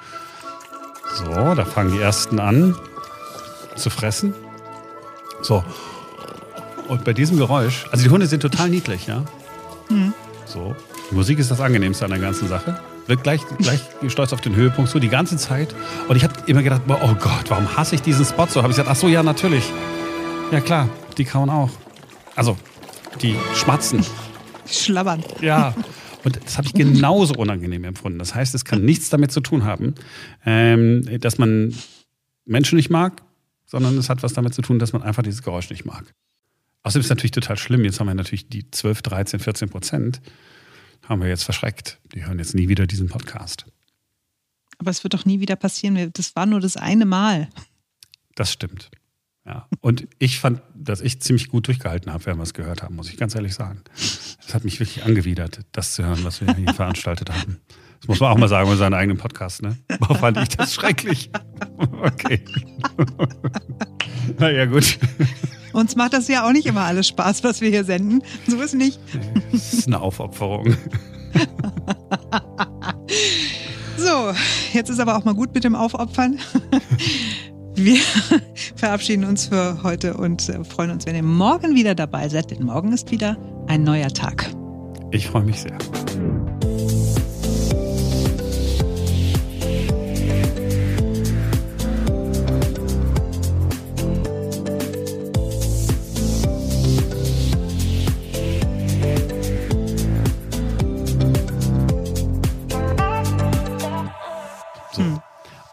So, 1.15 1.55
da 1.55 1.65
fangen 1.65 1.93
die 1.93 2.01
ersten 2.01 2.41
an 2.41 2.77
zu 3.77 3.91
fressen. 3.91 4.35
So. 5.43 5.65
Und 6.89 7.05
bei 7.05 7.13
diesem 7.13 7.37
Geräusch, 7.37 7.87
also 7.91 8.05
die 8.05 8.11
Hunde 8.11 8.27
sind 8.27 8.41
total 8.41 8.69
niedlich, 8.69 9.07
ja. 9.07 9.25
Mhm. 9.89 10.15
So. 10.47 10.75
Die 11.11 11.15
Musik 11.15 11.39
ist 11.39 11.51
das 11.51 11.61
Angenehmste 11.61 12.05
an 12.05 12.11
der 12.11 12.21
ganzen 12.21 12.49
Sache. 12.49 12.81
Wird 13.07 13.23
gleich, 13.23 13.41
gleich 13.59 13.81
stolz 14.09 14.33
auf 14.33 14.41
den 14.41 14.55
Höhepunkt 14.55 14.91
so 14.91 14.99
die 14.99 15.09
ganze 15.09 15.37
Zeit. 15.37 15.75
Und 16.09 16.17
ich 16.17 16.25
habe 16.25 16.35
immer 16.47 16.63
gedacht, 16.63 16.83
oh 16.89 17.15
Gott, 17.21 17.45
warum 17.49 17.77
hasse 17.77 17.95
ich 17.95 18.03
diesen 18.03 18.25
Spot 18.25 18.47
so? 18.47 18.63
Habe 18.63 18.71
ich 18.71 18.77
gesagt, 18.77 18.89
ach 18.89 18.97
so, 18.97 19.09
ja, 19.09 19.23
natürlich. 19.23 19.71
Ja 20.51 20.61
klar, 20.61 20.89
die 21.19 21.25
kauen 21.25 21.51
auch. 21.51 21.71
Also, 22.37 22.57
die 23.21 23.37
schmatzen. 23.55 24.05
Die 24.69 24.75
schlabbern. 24.75 25.23
Ja. 25.41 25.75
Und 26.25 26.41
das 26.45 26.57
habe 26.57 26.67
ich 26.67 26.75
genauso 26.75 27.35
unangenehm 27.35 27.85
empfunden. 27.85 28.19
Das 28.19 28.35
heißt, 28.35 28.55
es 28.55 28.65
kann 28.65 28.85
nichts 28.85 29.09
damit 29.09 29.33
zu 29.33 29.41
tun 29.41 29.65
haben, 29.65 29.95
ähm, 30.45 31.07
dass 31.21 31.39
man 31.39 31.75
Menschen 32.45 32.77
nicht 32.77 32.91
mag, 32.91 33.23
sondern 33.67 33.97
es 33.99 34.09
hat 34.09 34.23
was 34.23 34.33
damit 34.33 34.55
zu 34.55 34.63
tun, 34.63 34.79
dass 34.79 34.93
man 34.93 35.03
einfach 35.03 35.23
dieses 35.23 35.43
Geräusch 35.43 35.71
nicht 35.71 35.85
mag. 35.85 36.15
Außerdem 36.83 37.01
ist 37.01 37.07
es 37.07 37.11
natürlich 37.11 37.31
total 37.33 37.57
schlimm. 37.57 37.85
Jetzt 37.85 38.01
haben 38.01 38.09
wir 38.09 38.15
natürlich 38.15 38.49
die 38.49 38.71
12, 38.71 39.03
13, 39.03 39.41
14 39.41 39.69
Prozent, 39.69 40.21
haben 41.09 41.21
wir 41.21 41.29
jetzt 41.29 41.45
verschreckt. 41.45 41.99
Die 42.15 42.25
hören 42.25 42.39
jetzt 42.39 42.55
nie 42.55 42.69
wieder 42.69 42.87
diesen 42.87 43.09
Podcast. 43.09 43.67
Aber 44.79 44.91
es 44.91 45.05
wird 45.05 45.15
doch 45.15 45.25
nie 45.25 45.41
wieder 45.41 45.57
passieren. 45.57 46.11
Das 46.13 46.35
war 46.35 46.47
nur 46.47 46.61
das 46.61 46.77
eine 46.77 47.07
Mal. 47.07 47.49
Das 48.35 48.53
stimmt. 48.53 48.91
Ja. 49.45 49.67
Und 49.81 50.07
ich 50.19 50.39
fand, 50.39 50.63
dass 50.75 51.01
ich 51.01 51.21
ziemlich 51.21 51.49
gut 51.49 51.67
durchgehalten 51.67 52.13
habe, 52.13 52.25
während 52.27 52.39
wir 52.39 52.45
es 52.45 52.55
gehört 52.55 52.83
haben, 52.83 52.95
muss 52.95 53.11
ich 53.11 53.17
ganz 53.17 53.35
ehrlich 53.35 53.55
sagen. 53.55 53.83
Es 53.95 54.55
hat 54.55 54.65
mich 54.65 54.79
wirklich 54.79 55.05
angewidert, 55.05 55.61
das 55.73 55.95
zu 55.95 56.05
hören, 56.05 56.23
was 56.23 56.41
wir 56.41 56.55
hier 56.55 56.73
veranstaltet 56.75 57.31
haben. 57.31 57.61
Das 58.01 58.09
muss 58.09 58.21
man 58.21 58.33
auch 58.33 58.39
mal 58.39 58.49
sagen 58.49 58.69
bei 58.69 58.77
seinem 58.77 58.95
eigenen 58.95 59.19
Podcast, 59.19 59.63
ne? 59.63 59.77
Warum 60.01 60.17
fand 60.17 60.37
ich 60.39 60.49
das 60.51 60.75
schrecklich? 60.75 61.31
Okay. 62.03 62.45
naja, 64.39 64.67
gut. 64.67 64.99
Uns 65.73 65.95
macht 65.95 66.15
das 66.15 66.27
ja 66.27 66.45
auch 66.45 66.51
nicht 66.51 66.67
immer 66.67 66.81
alles 66.81 67.07
Spaß, 67.07 67.45
was 67.45 67.61
wir 67.61 67.71
hier 67.71 67.85
senden. 67.85 68.23
So 68.49 68.61
ist 68.61 68.75
nicht. 68.75 68.99
Das 69.53 69.73
ist 69.73 69.87
eine 69.87 70.01
Aufopferung. 70.01 70.77
so, 73.97 74.33
jetzt 74.73 74.91
ist 74.91 74.99
aber 74.99 75.17
auch 75.17 75.25
mal 75.25 75.35
gut 75.35 75.55
mit 75.55 75.63
dem 75.63 75.77
Aufopfern. 75.77 76.41
Wir 77.75 77.99
verabschieden 78.77 79.25
uns 79.25 79.47
für 79.47 79.83
heute 79.83 80.15
und 80.15 80.49
äh, 80.49 80.63
freuen 80.65 80.91
uns, 80.91 81.07
wenn 81.07 81.17
ihr 81.17 81.23
morgen 81.23 81.75
wieder 81.75 81.95
dabei 81.95 82.29
seid, 82.29 82.51
denn 82.51 82.65
morgen 82.65 82.93
ist 82.93 83.11
wieder 83.11 83.37
ein 83.67 83.83
neuer 83.83 84.09
Tag. 84.09 84.51
Ich 85.11 85.27
freue 85.27 85.45
mich 85.45 85.61
sehr. 85.61 85.77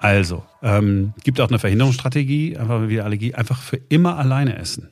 Also, 0.09 0.43
ähm, 0.63 1.13
gibt 1.23 1.39
auch 1.39 1.49
eine 1.49 1.59
Verhinderungsstrategie, 1.59 2.57
einfach 2.57 2.89
wie 2.89 2.99
Allergie, 2.99 3.35
einfach 3.35 3.61
für 3.61 3.75
immer 3.89 4.17
alleine 4.17 4.57
essen. 4.57 4.89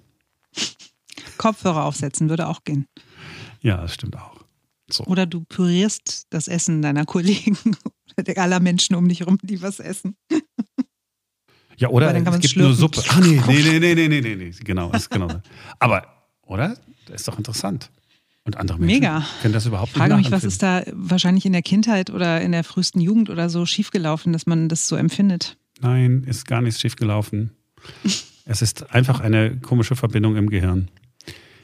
Kopfhörer 1.39 1.85
aufsetzen 1.85 2.29
würde 2.29 2.47
auch 2.47 2.63
gehen. 2.63 2.85
Ja, 3.61 3.77
das 3.77 3.95
stimmt 3.95 4.15
auch. 4.15 4.45
So. 4.91 5.05
Oder 5.05 5.25
du 5.25 5.43
pürierst 5.43 6.27
das 6.29 6.47
Essen 6.47 6.83
deiner 6.83 7.05
Kollegen 7.05 7.57
oder 8.15 8.39
aller 8.39 8.59
Menschen 8.59 8.95
um 8.95 9.09
dich 9.09 9.21
herum, 9.21 9.39
die 9.41 9.59
was 9.63 9.79
essen. 9.79 10.15
Ja, 11.77 11.89
oder 11.89 12.15
es 12.15 12.39
gibt 12.39 12.57
nur 12.57 12.75
Suppe. 12.75 13.03
Ah, 13.09 13.19
nee, 13.19 13.41
nee, 13.47 13.79
nee, 13.79 13.95
nee, 13.95 14.07
nee, 14.07 14.21
nee, 14.21 14.35
nee, 14.35 14.51
genau, 14.63 14.91
ist 14.91 15.09
genau. 15.09 15.29
Aber, 15.79 16.27
oder? 16.43 16.77
Das 17.07 17.21
ist 17.21 17.27
doch 17.27 17.39
interessant. 17.39 17.89
Und 18.47 18.55
andere 18.55 18.79
Menschen 18.79 19.01
Mega. 19.01 19.25
können 19.41 19.53
das 19.53 19.65
überhaupt 19.65 19.89
nicht 19.89 19.97
Ich 19.97 20.01
frage 20.01 20.15
mich, 20.15 20.31
was 20.31 20.45
ist 20.45 20.63
da 20.63 20.81
wahrscheinlich 20.93 21.45
in 21.45 21.51
der 21.51 21.61
Kindheit 21.61 22.09
oder 22.09 22.39
in 22.39 22.53
der 22.53 22.63
frühesten 22.63 23.01
Jugend 23.01 23.29
oder 23.29 23.49
so 23.49 23.65
schiefgelaufen, 23.65 24.31
dass 24.31 24.47
man 24.47 24.69
das 24.69 24.87
so 24.87 24.95
empfindet? 24.95 25.57
Nein, 25.81 26.23
ist 26.25 26.47
gar 26.47 26.61
nichts 26.61 26.79
schiefgelaufen. 26.79 27.51
es 28.45 28.61
ist 28.61 28.93
einfach 28.93 29.19
eine 29.19 29.57
komische 29.57 29.97
Verbindung 29.97 30.37
im 30.37 30.49
Gehirn. 30.49 30.87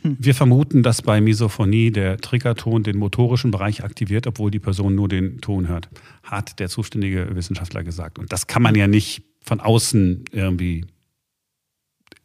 Hm. 0.01 0.17
Wir 0.19 0.35
vermuten, 0.35 0.83
dass 0.83 1.01
bei 1.01 1.21
Misophonie 1.21 1.89
der 1.89 2.17
Triggerton 2.17 2.83
den 2.83 2.97
motorischen 2.97 3.51
Bereich 3.51 3.85
aktiviert, 3.85 4.27
obwohl 4.27 4.51
die 4.51 4.59
Person 4.59 4.93
nur 4.93 5.07
den 5.07 5.39
Ton 5.39 5.69
hört, 5.69 5.87
hat 6.21 6.59
der 6.59 6.67
zuständige 6.67 7.33
Wissenschaftler 7.33 7.85
gesagt. 7.85 8.19
Und 8.19 8.33
das 8.33 8.47
kann 8.47 8.61
man 8.61 8.75
ja 8.75 8.87
nicht 8.87 9.23
von 9.39 9.61
außen 9.61 10.25
irgendwie 10.33 10.85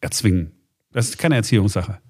erzwingen. 0.00 0.50
Das 0.90 1.10
ist 1.10 1.18
keine 1.18 1.36
Erziehungssache. 1.36 2.00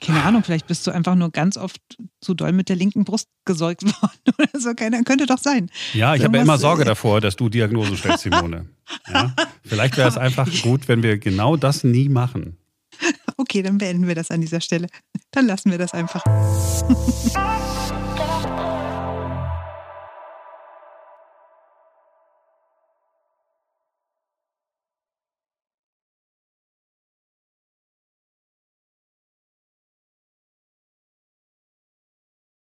Keine 0.00 0.22
Ahnung, 0.22 0.44
vielleicht 0.44 0.66
bist 0.66 0.86
du 0.86 0.92
einfach 0.92 1.14
nur 1.14 1.30
ganz 1.30 1.56
oft 1.56 1.80
zu 2.20 2.34
doll 2.34 2.52
mit 2.52 2.68
der 2.68 2.76
linken 2.76 3.04
Brust 3.04 3.28
gesäugt 3.44 3.82
worden 4.02 4.34
oder 4.38 4.60
so. 4.60 4.74
Keine, 4.74 5.02
könnte 5.04 5.26
doch 5.26 5.38
sein. 5.38 5.70
Ja, 5.92 6.14
ich 6.14 6.22
habe 6.22 6.36
ja 6.36 6.42
immer 6.42 6.58
Sorge 6.58 6.82
äh, 6.82 6.86
davor, 6.86 7.20
dass 7.20 7.36
du 7.36 7.48
Diagnosen 7.48 7.96
stellst, 7.96 8.24
Simone. 8.24 8.66
Ja? 9.12 9.34
Vielleicht 9.64 9.98
wäre 9.98 10.08
es 10.08 10.16
einfach 10.16 10.48
gut, 10.62 10.88
wenn 10.88 11.02
wir 11.02 11.18
genau 11.18 11.56
das 11.56 11.84
nie 11.84 12.08
machen. 12.08 12.56
Okay, 13.36 13.62
dann 13.62 13.76
beenden 13.76 14.08
wir 14.08 14.14
das 14.14 14.30
an 14.30 14.40
dieser 14.40 14.62
Stelle. 14.62 14.88
Dann 15.30 15.46
lassen 15.46 15.70
wir 15.70 15.76
das 15.76 15.92
einfach. 15.92 16.24